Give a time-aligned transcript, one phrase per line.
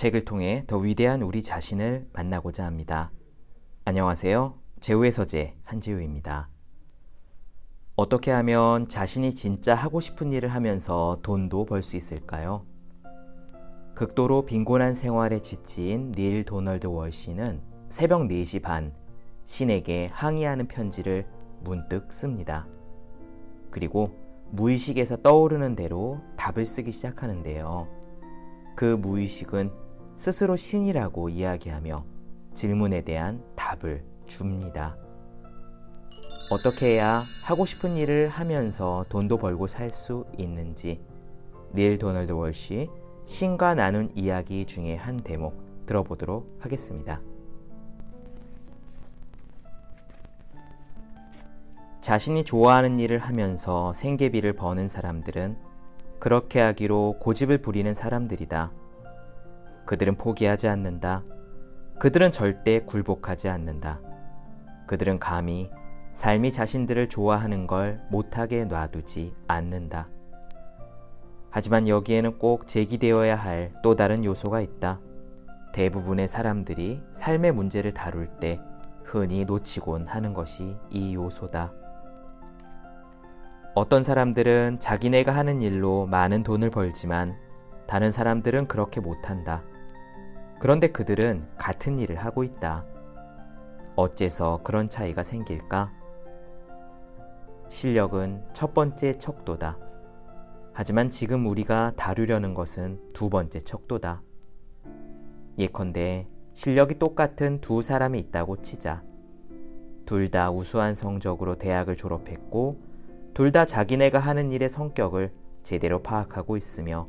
[0.00, 3.12] 책을 통해 더 위대한 우리 자신을 만나고자 합니다.
[3.84, 4.54] 안녕하세요.
[4.80, 6.48] 제우의 서재 한지우입니다.
[7.96, 12.64] 어떻게 하면 자신이 진짜 하고 싶은 일을 하면서 돈도 벌 수 있을까요?
[13.94, 17.60] 극도로 빈곤한 생활에 지친 닐 도널드 월시는
[17.90, 18.94] 새벽 4시 반
[19.44, 21.26] 신에게 항의하는 편지를
[21.62, 22.66] 문득 씁니다.
[23.70, 24.16] 그리고
[24.52, 27.86] 무의식에서 떠오르는 대로 답을 쓰기 시작하는데요.
[28.74, 29.89] 그 무의식은
[30.20, 32.04] 스스로 신이라고 이야기하며
[32.52, 34.94] 질문에 대한 답을 줍니다.
[36.52, 41.00] 어떻게 해야 하고 싶은 일을 하면서 돈도 벌고 살 수 있는지
[41.74, 42.90] 닐 도널드 월시
[43.24, 47.22] 신과 나눈 이야기 중에 한 대목 들어보도록 하겠습니다.
[52.02, 55.56] 자신이 좋아하는 일을 하면서 생계비를 버는 사람들은
[56.18, 58.79] 그렇게 하기로 고집을 부리는 사람들이다.
[59.90, 61.24] 그들은 포기하지 않는다.
[61.98, 64.00] 그들은 절대 굴복하지 않는다.
[64.86, 65.68] 그들은 감히
[66.12, 70.08] 삶이 자신들을 좋아하는 걸 못하게 놔두지 않는다.
[71.50, 75.00] 하지만 여기에는 꼭 제기되어야 할 또 다른 요소가 있다.
[75.72, 78.60] 대부분의 사람들이 삶의 문제를 다룰 때
[79.02, 81.72] 흔히 놓치곤 하는 것이 이 요소다.
[83.74, 87.34] 어떤 사람들은 자기네가 하는 일로 많은 돈을 벌지만
[87.88, 89.64] 다른 사람들은 그렇게 못한다.
[90.60, 92.84] 그런데 그들은 같은 일을 하고 있다.
[93.96, 95.90] 어째서 그런 차이가 생길까?
[97.70, 99.78] 실력은 첫 번째 척도다.
[100.74, 104.22] 하지만 지금 우리가 다루려는 것은 두 번째 척도다.
[105.58, 109.02] 예컨대 실력이 똑같은 두 사람이 있다고 치자.
[110.04, 112.78] 둘 다 우수한 성적으로 대학을 졸업했고
[113.32, 117.08] 둘 다 자기네가 하는 일의 성격을 제대로 파악하고 있으며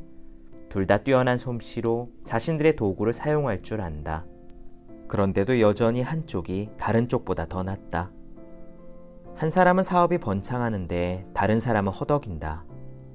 [0.72, 4.26] 둘 다 뛰어난 솜씨로 자신들의 도구를 사용할 줄 안다.
[5.10, 8.10] 그런데도 여전히 한쪽이 다른 쪽보다 더 낫다.
[9.36, 12.64] 한 사람은 사업이 번창하는데 다른 사람은 허덕인다.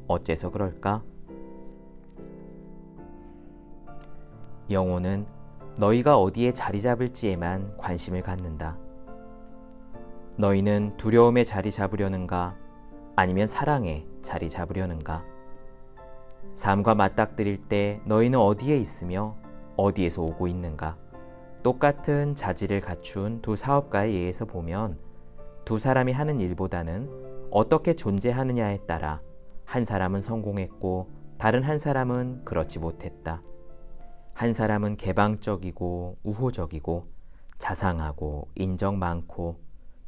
[0.06, 1.02] 어째서 그럴까?
[4.70, 5.26] 영혼은
[5.76, 8.76] 너희가 어디에 자리 잡을지에만 관심을 갖는다.
[10.36, 12.54] 너희는 두려움에 자리 잡으려는가
[13.16, 15.35] 아니면 사랑에 자리 잡으려는가?
[16.56, 19.36] 삶과 맞닥뜨릴 때 너희는 어디에 있으며
[19.76, 20.96] 어디에서 오고 있는가?
[21.62, 24.98] 똑같은 자질을 갖춘 두 사업가에 의해서 보면
[25.66, 29.20] 두 사람이 하는 일보다는 어떻게 존재하느냐에 따라
[29.66, 33.42] 한 사람은 성공했고 다른 한 사람은 그렇지 못했다.
[34.32, 37.02] 한 사람은 개방적이고 우호적이고
[37.58, 39.56] 자상하고 인정 많고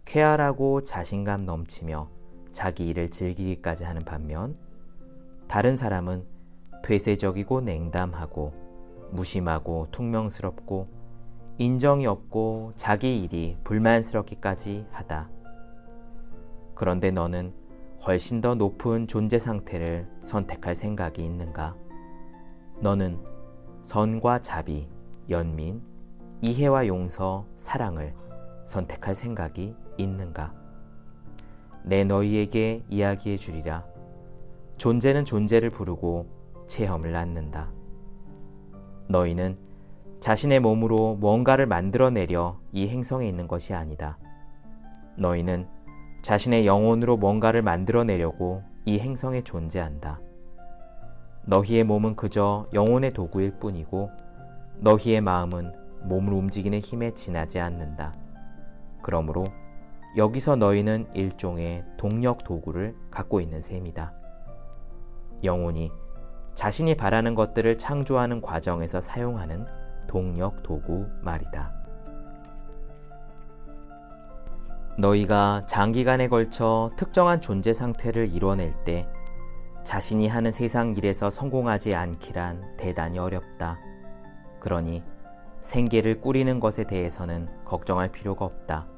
[0.07, 2.09] 쾌활하고 자신감 넘치며
[2.53, 4.57] 자기 일을 즐기기까지 하는 반면
[5.47, 6.38] 다른 사람은
[6.83, 8.53] 폐쇄적이고 냉담하고
[9.11, 10.89] 무심하고 퉁명스럽고
[11.59, 15.29] 인정이 없고 자기 일이 불만스럽기까지 하다.
[16.75, 17.53] 그런데 너는
[18.07, 21.75] 훨씬 더 높은 존재 상태를 선택할 생각이 있는가?
[22.81, 23.19] 너는
[23.83, 24.89] 선과 자비,
[25.29, 25.83] 연민,
[26.41, 28.15] 이해와 용서, 사랑을
[28.65, 30.55] 선택할 생각이 있는가?
[31.83, 33.85] 내 너희에게 이야기해 주리라.
[34.77, 36.38] 존재는 존재를 부르고
[36.69, 37.73] 체험을 낳는다.
[39.09, 39.59] 너희는
[40.21, 44.19] 자신의 몸으로 뭔가를 만들어내려 이 행성에 있는 것이 아니다.
[45.17, 45.69] 너희는
[46.23, 50.21] 자신의 영혼으로 뭔가를 만들어내려고 이 행성에 존재한다.
[51.47, 54.11] 너희의 몸은 그저 영혼의 도구일 뿐이고
[54.81, 58.15] 너희의 마음은 몸을 움직이는 힘에 지나지 않는다.
[59.03, 59.45] 그러므로
[60.17, 64.13] 여기서 너희는 일종의 동력 도구를 갖고 있는 셈이다.
[65.45, 65.91] 영혼이
[66.59, 69.65] 자신이 바라는 것들을 창조하는 과정에서 사용하는
[70.09, 71.73] 동력 도구 말이다.
[74.99, 79.09] 너희가 장기간에 걸쳐 특정한 존재 상태를 이뤄낼 때
[79.85, 83.79] 자신이 하는 세상 일에서 성공하지 않기란 대단히 어렵다.
[84.59, 85.05] 그러니
[85.61, 88.89] 생계를 꾸리는 것에 대해서는 걱정할 필요가 없다.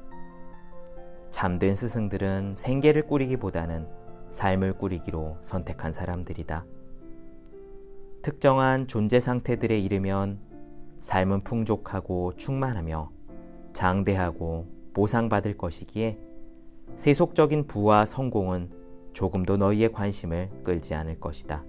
[1.29, 3.87] 참된 스승들은 생계를 꾸리기보다는
[4.31, 6.65] 삶을 꾸리기로 선택한 사람들이다.
[8.21, 10.37] 특정한 존재 상태들에 이르면
[10.99, 13.09] 삶은 풍족하고 충만하며
[13.73, 16.19] 장대하고 보상받을 것이기에
[16.95, 18.69] 세속적인 부와 성공은
[19.13, 21.63] 조금도 너희의 관심을 끌지 않을 것이다.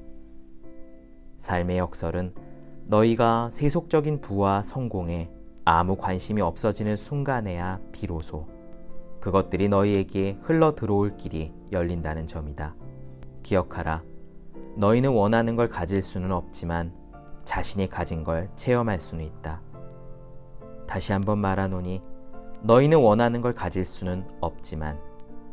[1.38, 2.34] 삶의 역설은
[2.84, 5.31] 너희가 세속적인 부와 성공에
[5.64, 8.46] 아무 관심이 없어지는 순간에야 비로소
[9.20, 12.75] 그것들이 너희에게 흘러 들어올 길이 열린다는 점이다.
[13.43, 14.12] 기억하라.
[14.76, 16.92] 너희는 원하는 걸 가질 수는 없지만
[17.44, 19.60] 자신이 가진 걸 체험할 수는 있다.
[20.86, 22.02] 다시 한번 말하노니
[22.62, 24.98] 너희는 원하는 걸 가질 수는 없지만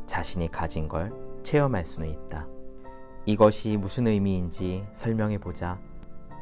[0.06, 1.12] 자신이 가진 걸
[1.44, 2.48] 체험할 수는 있다.
[3.25, 5.80] 이것이 무슨 의미인지 설명해 보자.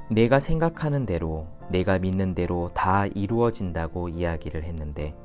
[0.09, 5.15] 내가 생각하는 대로, 내가 믿는 대로 다 이루어진다고 이야기를 했는데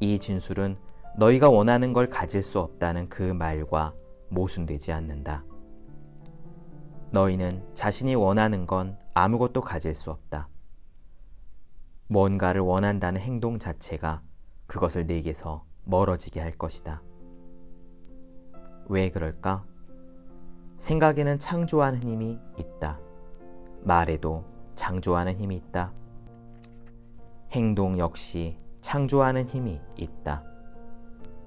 [0.00, 0.76] 이 진술은
[1.16, 3.94] 너희가 원하는 걸 가질 수 없다는 그 말과
[4.28, 5.44] 모순되지 않는다.
[7.10, 10.48] 너희는 자신이 원하는 건 아무것도 가질 수 없다.
[12.08, 14.22] 뭔가를 원한다는 행동 자체가
[14.66, 17.02] 그것을 내게서 멀어지게 할 것이다.
[18.88, 19.64] 왜 그럴까?
[20.78, 23.00] 생각에는 창조하는 힘이 있다.
[23.82, 24.44] 말에도
[24.74, 25.92] 창조하는 힘이 있다.
[27.52, 30.44] 행동 역시 창조하는 힘이 있다.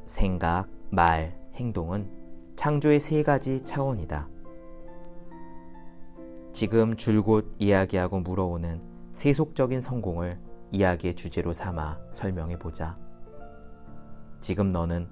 [0.07, 2.09] 생각, 말, 행동은
[2.55, 4.27] 창조의 세 가지 차원이다.
[6.59, 8.81] 지금 줄곧 이야기하고 물어오는
[9.13, 10.37] 세속적인 성공을
[10.71, 12.97] 이야기의 주제로 삼아 설명해 보자.
[14.41, 15.09] 지금 너는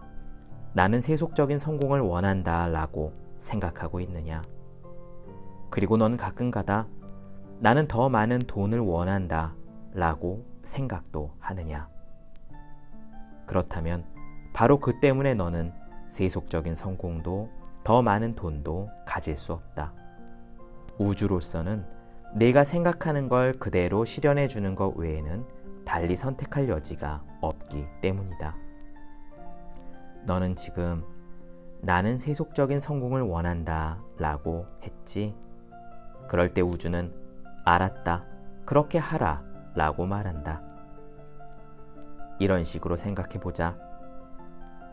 [0.73, 4.41] 나는 세속적인 성공을 원한다 라고 생각하고 있느냐?
[5.69, 6.85] 그리고 너는 가끔가다
[7.59, 9.55] 나는 더 많은 돈을 원한다
[9.93, 11.87] 라고 생각도 하느냐?
[13.45, 14.03] 그렇다면
[14.53, 15.71] 바로 그 때문에 너는
[16.09, 17.49] 세속적인 성공도
[17.85, 19.93] 더 많은 돈도 가질 수 없다.
[20.99, 21.85] 우주로서는
[22.33, 25.45] 내가 생각하는 걸 그대로 실현해 주는 것 외에는
[25.85, 28.55] 달리 선택할 여지가 없기 때문이다.
[30.25, 31.03] 너는 지금
[31.81, 35.35] 나는 세속적인 성공을 원한다 라고 했지.
[36.27, 37.13] 그럴 때 우주는
[37.63, 38.25] 알았다.
[38.65, 39.43] 그렇게 하라
[39.75, 40.61] 라고 말한다.
[42.39, 43.77] 이런 식으로 생각해 보자.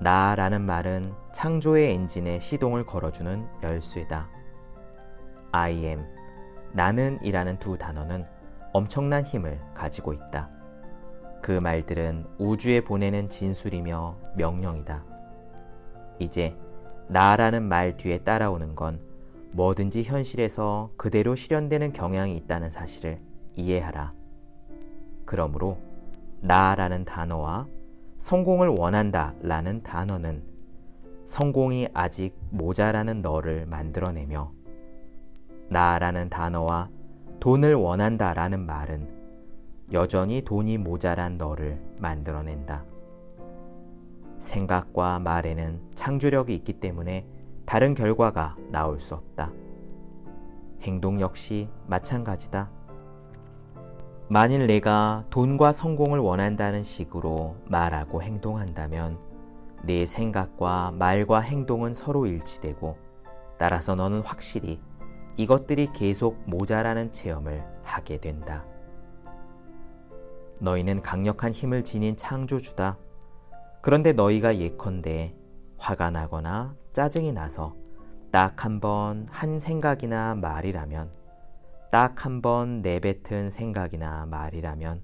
[0.00, 4.28] 나라는 말은 창조의 엔진에 시동을 걸어주는 열쇠다.
[5.54, 6.04] I am,
[6.72, 8.26] 나는 이라는 두 단어는
[8.72, 10.50] 엄청난 힘을 가지고 있다.
[11.40, 15.04] 그 말들은 우주에 보내는 진술이며 명령이다.
[16.18, 16.56] 이제
[17.06, 19.00] 나라는 말 뒤에 따라오는 건
[19.52, 23.20] 뭐든지 현실에서 그대로 실현되는 경향이 있다는 사실을
[23.54, 24.12] 이해하라.
[25.24, 25.78] 그러므로
[26.40, 27.68] 나라는 단어와
[28.18, 30.42] 성공을 원한다 라는 단어는
[31.26, 34.63] 성공이 아직 모자라는 너를 만들어내며
[35.68, 36.88] 나라는 단어와
[37.40, 39.08] 돈을 원한다 라는 말은
[39.92, 42.84] 여전히 돈이 모자란 너를 만들어낸다.
[44.38, 47.26] 생각과 말에는 창조력이 있기 때문에
[47.64, 49.52] 다른 결과가 나올 수 없다.
[50.82, 52.70] 행동 역시 마찬가지다.
[54.28, 59.18] 만일 내가 돈과 성공을 원한다는 식으로 말하고 행동한다면
[59.82, 62.96] 내 생각과 말과 행동은 서로 일치되고
[63.58, 64.80] 따라서 너는 확실히
[65.36, 68.64] 이것들이 계속 모자라는 체험을 하게 된다.
[70.58, 72.98] 너희는 강력한 힘을 지닌 창조주다.
[73.82, 75.34] 그런데 너희가 예컨대
[75.76, 77.74] 화가 나거나 짜증이 나서
[78.30, 81.10] 딱 한 번 한 생각이나 말이라면
[81.90, 85.02] 딱 한 번 내뱉은 생각이나 말이라면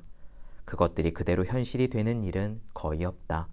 [0.65, 3.49] 그것들이 그대로 현실이 되는 일은 거의 없다.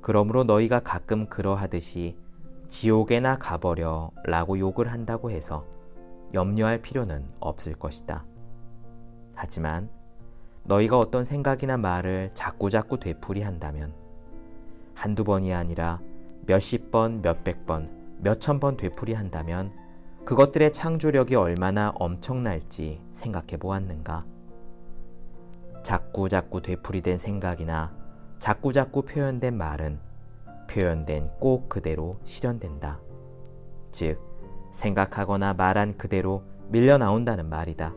[0.00, 2.16] 그러므로 너희가 가끔 그러하듯이
[2.72, 5.66] 지옥에나 가버려 라고 욕을 한다고 해서
[6.32, 8.24] 염려할 필요는 없을 것이다.
[9.34, 9.90] 하지만
[10.64, 13.92] 너희가 어떤 생각이나 말을 자꾸자꾸 되풀이 한다면
[14.94, 16.00] 한두 번이 아니라
[16.46, 19.70] 몇십 번, 몇백 번, 몇천 번 되풀이 한다면
[20.24, 24.24] 그것들의 창조력이 얼마나 엄청날지 생각해 보았는가?
[25.82, 27.94] 자꾸자꾸 되풀이된 생각이나
[28.38, 30.11] 자꾸자꾸 표현된 말은
[30.72, 32.98] 표현된 꼭 그대로 실현된다.
[33.90, 34.18] 즉,
[34.72, 37.94] 생각하거나 말한 그대로 밀려 나온다는 말이다.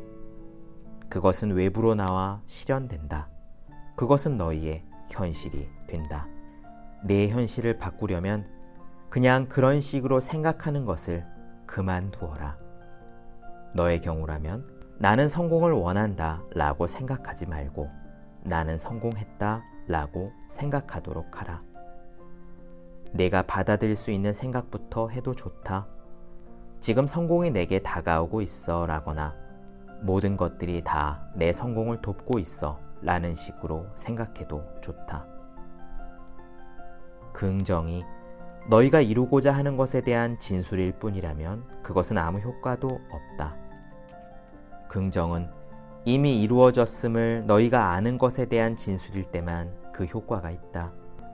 [1.08, 3.30] 그것은 외부로 나와 실현된다.
[3.96, 6.28] 그것은 너희의 현실이 된다.
[7.06, 8.46] 내 현실을 바꾸려면
[9.10, 11.26] 그냥 그런 식으로 생각하는 것을
[11.66, 12.58] 그만두어라.
[13.74, 17.90] 너의 경우라면 나는 성공을 원한다 라고 생각하지 말고
[18.44, 21.75] 나는 성공했다 라고 생각하도록 하라.
[23.16, 25.88] 내가 받아들일 수 있는 생각부터 해도 좋다.
[26.82, 29.34] 지금 성공이 내게 다가오고 있어 라거나
[30.02, 35.26] 모든 것들이 다 내 성공을 돕고 있어 라는 식으로 생각해도 좋다.
[37.34, 38.04] 긍정이
[38.70, 43.56] 너희가 이루고자 하는 것에 대한 진술일 뿐이라면 그것은 아무 효과도 없다.
[44.88, 45.50] 긍정은
[46.04, 50.92] 이미 이루어졌음을 너희가 아는 것에 대한 진술일 때만 그 효과가 있다.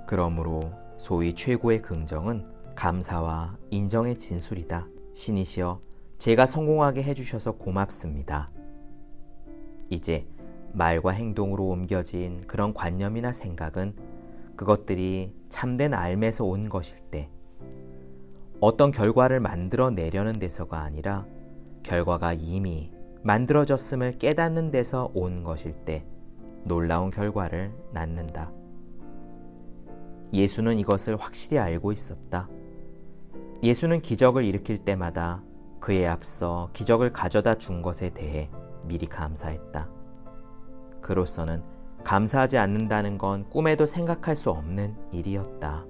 [0.08, 0.60] 그러므로
[1.02, 4.88] 소위 최고의 긍정은 감사와 인정의 진술이다.
[5.16, 5.82] 신이시여,
[6.20, 8.52] 제가 성공하게 해주셔서 고맙습니다.
[9.90, 10.28] 이제
[10.74, 13.96] 말과 행동으로 옮겨진 그런 관념이나 생각은
[14.56, 17.32] 그것들이 참된 알매서 온 것일 때
[18.60, 21.26] 어떤 결과를 만들어 내려는 데서가 아니라
[21.82, 22.92] 결과가 이미
[23.24, 26.06] 만들어졌음을 깨닫는 데서 온 것일 때
[26.64, 28.52] 놀라운 결과를 낳는다.
[30.34, 32.50] 예수는 이것을 확실히 알고 있었다.
[33.64, 35.44] 예수는 기적을 일으킬 때마다
[35.80, 38.50] 그에 앞서 기적을 가져다 준 것에 대해
[38.84, 39.90] 미리 감사했다.
[41.02, 41.64] 그로서는
[42.04, 45.86] 감사하지 않는다는 건 꿈에도 생각할 수 없는 일이었다.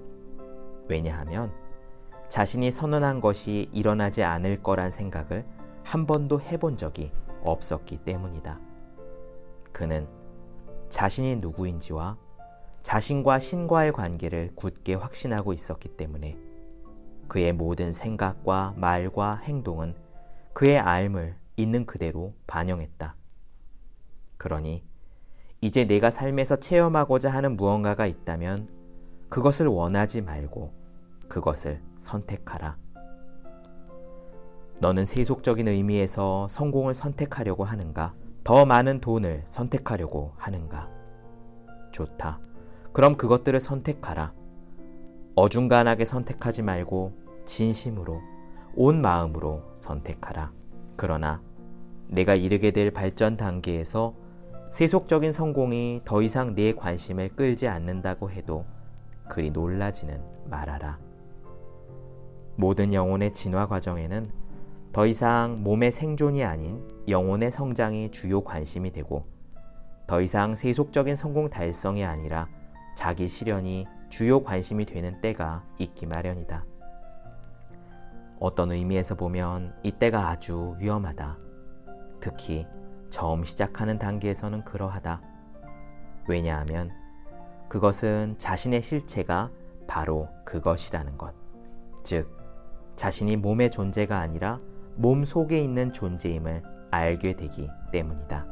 [0.88, 1.52] 왜냐하면
[2.30, 5.46] 자신이 선언한 것이 일어나지 않을 거란 생각을
[5.84, 7.12] 한 번도 해본 적이
[7.44, 8.60] 없었기 때문이다.
[9.72, 10.08] 그는
[10.90, 12.18] 자신이 누구인지와
[12.84, 16.38] 자신과 신과의 관계를 굳게 확신하고 있었기 때문에
[17.28, 19.96] 그의 모든 생각과 말과 행동은
[20.54, 23.16] 그의 알을 있는 그대로 반영했다.
[24.38, 24.84] 그러니
[25.62, 28.68] 이제 내가 삶에서 체험하고자 하는 무언가가 있다면
[29.30, 30.74] 그것을 원하지 말고
[31.30, 32.78] 그것을 선택하라.
[34.82, 38.16] 너는 세속적인 의미에서 성공을 선택하려고 하는가?
[38.44, 40.90] 더 많은 돈을 선택하려고 하는가?
[41.92, 42.40] 좋다.
[42.94, 44.34] 그럼 그것들을 선택하라.
[45.36, 47.14] 어중간하게 선택하지 말고
[47.46, 48.22] 진심으로
[48.76, 50.52] 온 마음으로 선택하라.
[50.98, 51.42] 그러나
[52.08, 54.14] 내가 이르게 될 발전 단계에서
[54.72, 58.66] 세속적인 성공이 더 이상 내 관심을 끌지 않는다고 해도
[59.30, 61.00] 그리 놀라지는 말아라.
[62.58, 64.32] 모든 영혼의 진화 과정에는
[64.92, 69.26] 더 이상 몸의 생존이 아닌 영혼의 성장이 주요 관심이 되고
[70.06, 72.50] 더 이상 세속적인 성공 달성이 아니라
[72.96, 76.66] 자기 실현이 주요 관심이 되는 때가 있기 마련이다.
[78.40, 81.38] 어떤 의미에서 보면 이때가 아주 위험하다.
[82.20, 82.68] 특히
[83.10, 85.22] 처음 시작하는 단계에서는 그러하다.
[86.28, 86.92] 왜냐하면
[87.70, 89.52] 그것은 자신의 실체가
[89.88, 91.34] 바로 그것이라는 것.
[92.04, 92.36] 즉,
[92.96, 94.60] 자신이 몸의 존재가 아니라
[94.96, 98.51] 몸 속에 있는 존재임을 알게 되기 때문이다.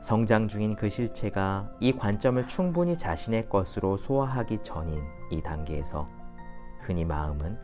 [0.00, 6.08] 성장 중인 그 실체가 이 관점을 충분히 자신의 것으로 소화하기 전인 이 단계에서
[6.80, 7.58] 흔히 마음은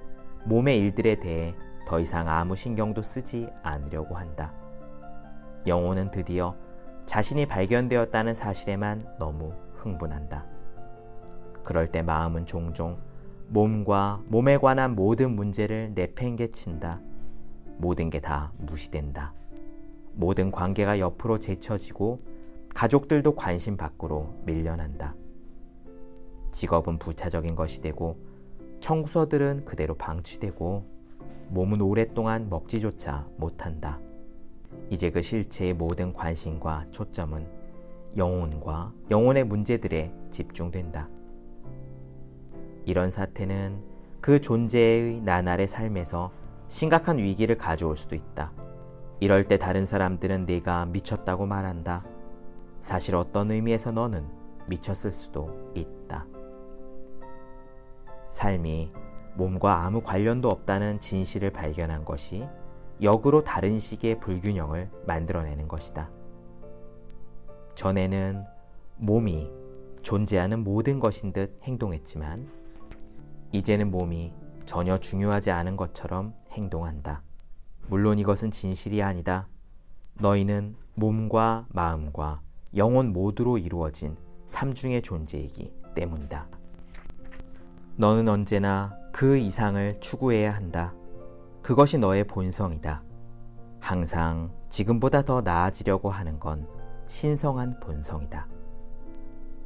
[0.45, 1.55] 몸의 일들에 대해
[1.87, 4.53] 더 이상 아무 신경도 쓰지 않으려고 한다.
[5.67, 6.55] 영혼은 드디어
[7.07, 10.45] 자신이 발견되었다는 사실에만 너무 흥분한다.
[11.65, 12.99] 그럴 때 마음은 종종
[13.49, 17.01] 몸과 몸에 관한 모든 문제를 내팽개친다.
[17.79, 19.33] 모든 게 다 무시된다.
[20.17, 22.21] 모든 관계가 옆으로 제쳐지고
[22.75, 25.15] 가족들도 관심 밖으로 밀려난다.
[26.51, 28.17] 직업은 부차적인 것이 되고
[28.81, 30.85] 청구서들은 그대로 방치되고
[31.51, 34.01] 몸은 오랫동안 먹지조차 못한다.
[34.91, 37.47] 이제 그 실체의 모든 관심과 초점은
[38.17, 41.09] 영혼과 영혼의 문제들에 집중된다.
[42.87, 43.83] 이런 사태는
[44.23, 46.33] 그 존재의 나날의 삶에서
[46.69, 48.53] 심각한 위기를 가져올 수도 있다.
[49.21, 52.05] 이럴 때 다른 사람들은 내가 미쳤다고 말한다.
[52.81, 54.27] 사실 어떤 의미에서 너는
[54.67, 56.27] 미쳤을 수도 있다.
[58.31, 58.93] 삶이
[59.35, 62.47] 몸과 아무 관련도 없다는 진실을 발견한 것이
[63.03, 66.11] 역으로 다른 식의 불균형을 만들어내는 것이다.
[67.75, 68.45] 전에는
[68.97, 69.51] 몸이
[70.03, 72.49] 존재하는 모든 것인 듯 행동했지만
[73.53, 74.33] 이제는 몸이
[74.65, 77.23] 전혀 중요하지 않은 것처럼 행동한다.
[77.89, 79.47] 물론 이것은 진실이 아니다.
[80.15, 82.41] 너희는 몸과 마음과
[82.75, 84.17] 영혼 모두로 이루어진
[84.47, 86.49] 삼중의 존재이기 때문이다.
[87.97, 90.95] 너는 언제나 그 이상을 추구해야 한다.
[91.63, 93.03] 그것이 너의 본성이다.
[93.81, 96.67] 항상 지금보다 더 나아지려고 하는 건
[97.07, 98.49] 신성한 본성이다.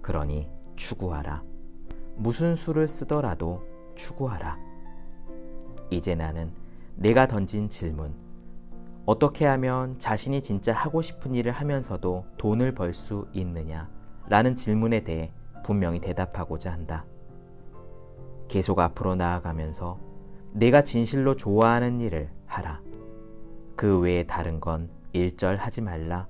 [0.03, 1.43] 그러니 추구하라.
[2.17, 3.63] 무슨 수를 쓰더라도
[3.95, 4.59] 추구하라.
[5.91, 6.53] 이제 나는
[7.01, 8.15] 내가 던진 질문,
[9.07, 13.89] 어떻게 하면 자신이 진짜 하고 싶은 일을 하면서도 돈을 벌 수 있느냐?
[14.29, 15.33] 라는 질문에 대해
[15.65, 17.07] 분명히 대답하고자 한다.
[18.49, 19.99] 계속 앞으로 나아가면서
[20.53, 22.83] 내가 진실로 좋아하는 일을 하라.
[23.77, 26.29] 그 외에 다른 건 일절 하지 말라.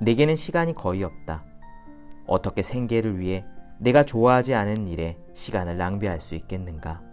[0.00, 1.44] 내게는 시간이 거의 없다.
[2.28, 3.44] 어떻게 생계를 위해
[3.80, 7.07] 내가 좋아하지 않은 일에 시간을 낭비할 수 있겠는가?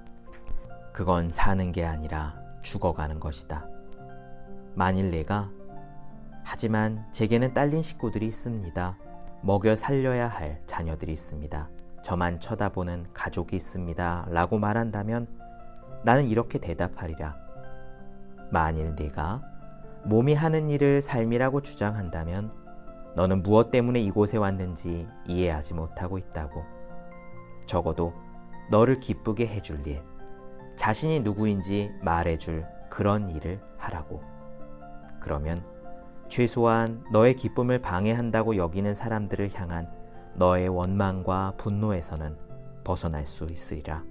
[0.96, 3.68] 그건 사는 게 아니라 죽어가는 것이다.
[4.76, 5.52] 만일 내가
[6.42, 8.98] 하지만 제게는 딸린 식구들이 있습니다.
[9.42, 11.70] 먹여 살려야 할 자녀들이 있습니다.
[12.02, 14.28] 저만 쳐다보는 가족이 있습니다.
[14.30, 15.28] 라고 말한다면
[16.06, 17.36] 나는 이렇게 대답하리라.
[18.50, 19.42] 만일 네가
[20.06, 22.54] 몸이 하는 일을 삶이라고 주장한다면
[23.18, 26.64] 너는 무엇 때문에 이곳에 왔는지 이해하지 못하고 있다고.
[27.66, 28.14] 적어도
[28.72, 30.02] 너를 기쁘게 해줄 일,
[30.76, 34.22] 자신이 누구인지 말해줄 그런 일을 하라고.
[35.20, 35.64] 그러면
[36.28, 39.90] 최소한 너의 기쁨을 방해한다고 여기는 사람들을 향한
[40.36, 42.38] 너의 원망과 분노에서는
[42.84, 44.04] 벗어날 수 있으리라.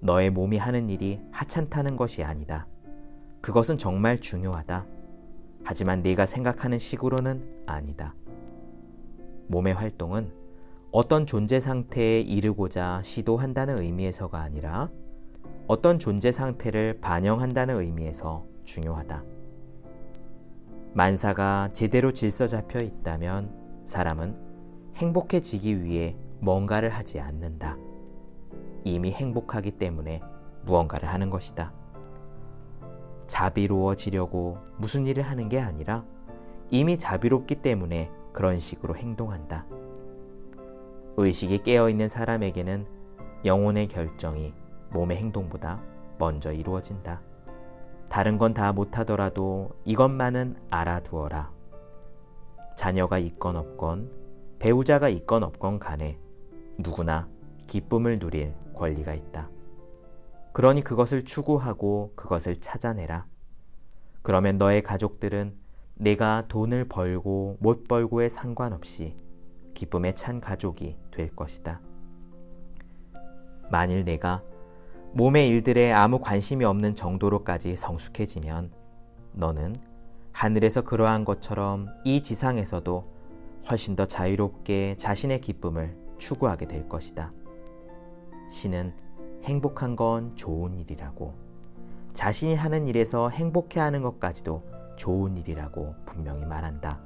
[0.00, 2.66] 너의 몸이 하는 일이 하찮다는 것이 아니다.
[3.40, 4.86] 그것은 정말 중요하다.
[5.62, 8.14] 하지만 네가 생각하는 식으로는 아니다.
[9.48, 10.32] 몸의 활동은
[10.92, 14.90] 어떤 존재 상태에 이르고자 시도한다는 의미에서가 아니라
[15.70, 19.22] 어떤 존재 상태를 반영한다는 의미에서 중요하다.
[20.94, 24.34] 만사가 제대로 질서 잡혀 있다면 사람은
[24.96, 27.78] 행복해지기 위해 뭔가를 하지 않는다.
[28.82, 30.20] 이미 행복하기 때문에
[30.64, 31.72] 무언가를 하는 것이다.
[33.28, 36.04] 자비로워지려고 무슨 일을 하는 게 아니라
[36.70, 39.66] 이미 자비롭기 때문에 그런 식으로 행동한다.
[41.16, 42.86] 의식이 깨어있는 사람에게는
[43.44, 44.52] 영혼의 결정이
[44.92, 45.82] 몸의 행동보다
[46.18, 47.22] 먼저 이루어진다.
[48.08, 51.52] 다른 건 다 못하더라도 이것만은 알아두어라.
[52.76, 54.10] 자녀가 있건 없건
[54.58, 56.18] 배우자가 있건 없건 간에
[56.78, 57.28] 누구나
[57.66, 59.48] 기쁨을 누릴 권리가 있다.
[60.52, 63.26] 그러니 그것을 추구하고 그것을 찾아내라.
[64.22, 65.54] 그러면 너의 가족들은
[65.94, 69.16] 내가 돈을 벌고 못 벌고에 상관없이
[69.74, 71.80] 기쁨에 찬 가족이 될 것이다.
[73.70, 74.42] 만일 내가
[75.12, 78.70] 몸의 일들에 아무 관심이 없는 정도로까지 성숙해지면
[79.32, 79.74] 너는
[80.30, 83.04] 하늘에서 그러한 것처럼 이 지상에서도
[83.68, 87.32] 훨씬 더 자유롭게 자신의 기쁨을 추구하게 될 것이다.
[88.48, 88.94] 신은
[89.42, 91.34] 행복한 건 좋은 일이라고
[92.12, 94.62] 자신이 하는 일에서 행복해 하는 것까지도
[94.96, 97.00] 좋은 일이라고 분명히 말한다.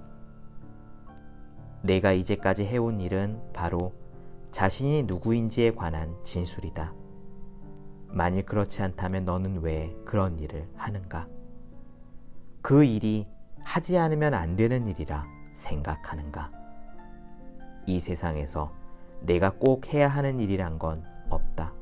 [1.83, 3.93] 내가 이제까지 해온 일은 바로
[4.51, 7.04] 자신이 누구인지에 관한 진술이다.
[8.15, 11.27] 만일 그렇지 않다면 너는 왜 그런 일을 하는가?
[12.63, 13.27] 그 일이
[13.65, 16.53] 하지 않으면 안 되는 일이라 생각하는가?
[17.87, 18.73] 이 세상에서
[19.21, 21.73] 내가 꼭 해야 하는 일이란 건 없다.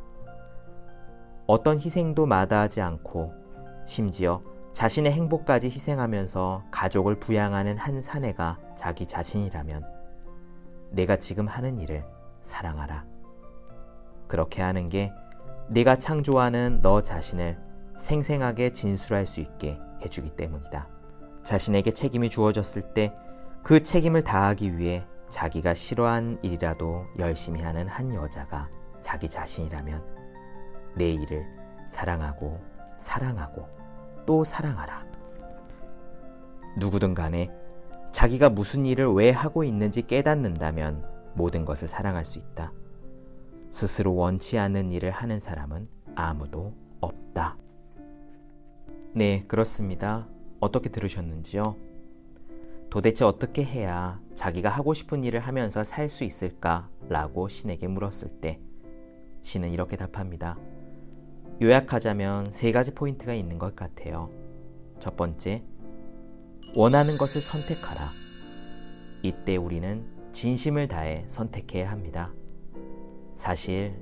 [1.47, 3.35] 어떤 희생도 마다하지 않고
[3.85, 4.43] 심지어
[4.73, 9.85] 자신의 행복까지 희생하면서 가족을 부양하는 한 사내가 자기 자신이라면
[10.93, 12.07] 내가 지금 하는 일을
[12.41, 13.05] 사랑하라.
[14.29, 15.13] 그렇게 하는 게
[15.73, 17.59] 네가 창조하는 너 자신을
[17.99, 20.89] 생생하게 진술할 수 있게 해주기 때문이다.
[21.43, 23.13] 자신에게 책임이 주어졌을 때
[23.63, 28.69] 그 책임을 다하기 위해 자기가 싫어한 일이라도 열심히 하는 한 여자가
[29.01, 30.03] 자기 자신이라면
[30.97, 31.47] 내 일을
[31.87, 32.61] 사랑하고
[32.97, 33.69] 사랑하고
[34.27, 35.07] 또 사랑하라.
[36.77, 37.51] 누구든 간에
[38.11, 41.05] 자기가 무슨 일을 왜 하고 있는지 깨닫는다면
[41.35, 42.73] 모든 것을 사랑할 수 있다.
[43.73, 47.57] 스스로 원치 않는 일을 하는 사람은 아무도 없다.
[49.15, 50.29] 네, 그렇습니다.
[50.61, 51.75] 어떻게 들으셨는지요?
[52.91, 56.91] 도대체 어떻게 해야 자기가 하고 싶은 일을 하면서 살 수 있을까?
[57.09, 58.61] 라고 신에게 물었을 때
[59.41, 60.59] 신은 이렇게 답합니다.
[61.63, 64.31] 요약하자면 세 가지 포인트가 있는 것 같아요.
[64.99, 65.65] 첫 번째,
[66.77, 68.11] 원하는 것을 선택하라.
[69.23, 72.35] 이때 우리는 진심을 다해 선택해야 합니다.
[73.35, 73.97] 사실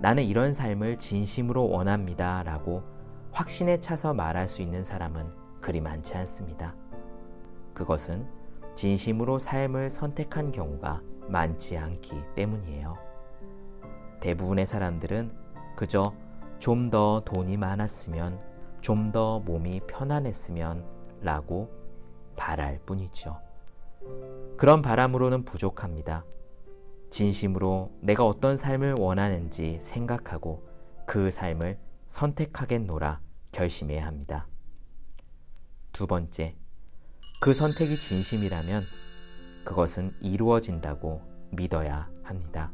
[0.00, 2.42] 나는 이런 삶을 진심으로 원합니다.
[2.42, 2.82] 라고
[3.32, 6.74] 확신에 차서 말할 수 있는 사람은 그리 많지 않습니다.
[7.72, 8.26] 그것은
[8.74, 12.96] 진심으로 삶을 선택한 경우가 많지 않기 때문이에요.
[14.20, 15.32] 대부분의 사람들은
[15.76, 16.14] 그저
[16.58, 18.40] 좀 더 돈이 많았으면,
[18.80, 20.84] 좀 더 몸이 편안했으면
[21.20, 21.70] 라고
[22.36, 23.38] 바랄 뿐이죠.
[24.56, 26.24] 그런 바람으로는 부족합니다.
[27.14, 30.66] 진심으로 내가 어떤 삶을 원하는지 생각하고
[31.06, 33.20] 그 삶을 선택하겠노라
[33.52, 34.48] 결심해야 합니다.
[35.92, 36.56] 두 번째,
[37.40, 38.82] 그 선택이 진심이라면
[39.64, 41.22] 그것은 이루어진다고
[41.52, 42.72] 믿어야 합니다.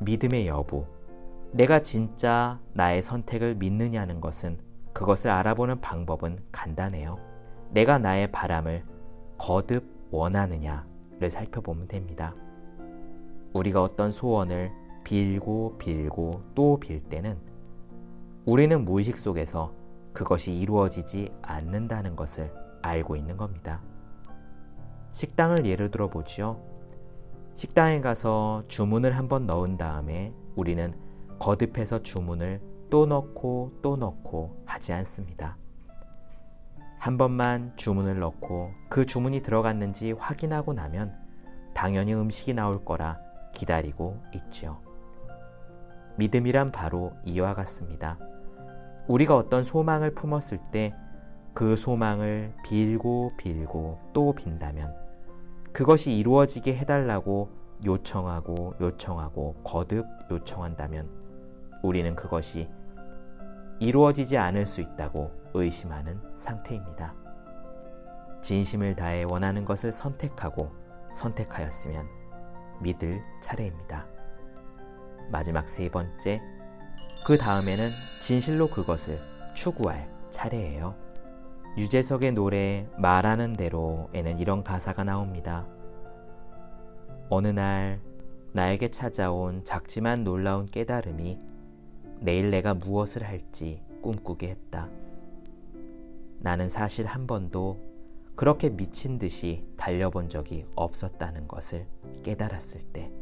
[0.00, 0.86] 믿음의 여부.
[1.52, 4.58] 내가 진짜 나의 선택을 믿느냐는 것은
[4.94, 7.18] 그것을 알아보는 방법은 간단해요.
[7.72, 8.86] 내가 나의 바람을
[9.36, 12.34] 거듭 원하느냐를 살펴보면 됩니다.
[13.54, 14.72] 우리가 어떤 소원을
[15.04, 17.38] 빌고 빌고 또 빌 때는
[18.44, 19.72] 우리는 무의식 속에서
[20.12, 23.80] 그것이 이루어지지 않는다는 것을 알고 있는 겁니다.
[25.12, 26.60] 식당을 예를 들어 보지요.
[27.54, 30.92] 식당에 가서 주문을 한번 넣은 다음에 우리는
[31.38, 35.56] 거듭해서 주문을 또 넣고 또 넣고 하지 않습니다.
[36.98, 41.14] 한 번만 주문을 넣고 그 주문이 들어갔는지 확인하고 나면
[41.74, 43.18] 당연히 음식이 나올 거라
[43.54, 44.78] 기다리고 있지요.
[46.16, 48.18] 믿음이란 바로 이와 같습니다.
[49.08, 50.92] 우리가 어떤 소망을 품었을 때
[51.54, 54.92] 그 소망을 빌고 빌고 또 빈다면
[55.72, 57.48] 그것이 이루어지게 해달라고
[57.84, 61.08] 요청하고 요청하고 거듭 요청한다면
[61.84, 62.68] 우리는 그것이
[63.78, 67.14] 이루어지지 않을 수 있다고 의심하는 상태입니다.
[68.42, 70.72] 진심을 다해 원하는 것을 선택하고
[71.10, 72.08] 선택하였으면
[72.80, 74.06] 믿을 차례입니다.
[75.30, 76.40] 마지막 세 번째,
[77.26, 77.88] 그 다음에는
[78.20, 79.20] 진실로 그것을
[79.54, 80.94] 추구할 차례예요.
[81.76, 85.66] 유재석의 노래 말하는 대로에는 이런 가사가 나옵니다.
[87.30, 88.00] 어느 날
[88.52, 91.38] 나에게 찾아온 작지만 놀라운 깨달음이
[92.20, 94.88] 내일 내가 무엇을 할지 꿈꾸게 했다.
[96.38, 97.93] 나는 사실 한 번도
[98.36, 101.86] 그렇게 미친 듯이 달려본 적이 없었다는 것을
[102.24, 103.12] 깨달았을 때.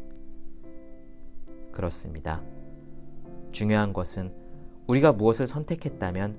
[1.70, 2.42] 그렇습니다.
[3.51, 4.33] 중요한 것은
[4.87, 6.38] 우리가 무엇을 선택했다면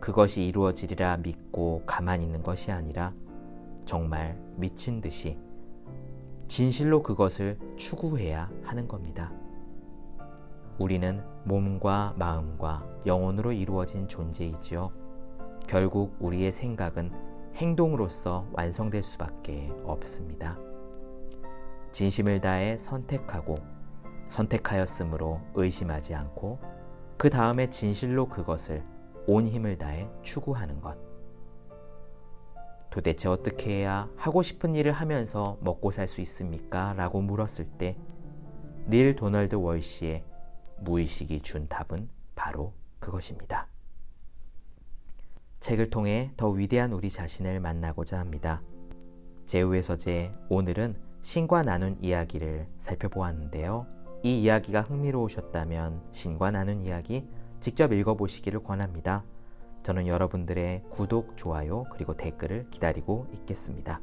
[0.00, 3.12] 그것이 이루어지리라 믿고 가만히 있는 것이 아니라
[3.84, 5.38] 정말 미친 듯이
[6.48, 9.32] 진실로 그것을 추구해야 하는 겁니다.
[10.78, 14.92] 우리는 몸과 마음과 영혼으로 이루어진 존재이지요.
[15.66, 17.27] 결국 우리의 생각은
[17.58, 20.58] 행동으로서 완성될 수밖에 없습니다.
[21.92, 23.56] 진심을 다해 선택하고
[24.24, 26.58] 선택하였으므로 의심하지 않고
[27.16, 28.84] 그 다음에 진실로 그것을
[29.26, 30.96] 온 힘을 다해 추구하는 것.
[32.90, 36.94] 도대체 어떻게 해야 하고 싶은 일을 하면서 먹고 살 수 있습니까?
[36.94, 37.96] 라고 물었을 때
[38.88, 40.24] 닐 도널드 월시의
[40.80, 43.68] 무의식이 준 답은 바로 그것입니다.
[45.60, 48.62] 책을 통해 더 위대한 우리 자신을 만나고자 합니다.
[49.46, 53.86] 제우의 서재 오늘은 신과 나눈 이야기를 살펴보았는데요.
[54.22, 57.26] 이 이야기가 흥미로우셨다면 신과 나눈 이야기
[57.60, 59.24] 직접 읽어보시기를 권합니다.
[59.82, 64.00] 저는 여러분들의 구독, 좋아요, 그리고 댓글을 기다리고 있겠습니다.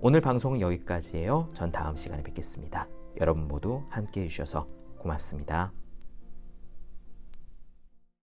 [0.00, 1.50] 오늘 방송은 여기까지예요.
[1.52, 2.88] 전 다음 시간에 뵙겠습니다.
[3.20, 4.66] 여러분 모두 함께 해주셔서
[4.98, 5.72] 고맙습니다.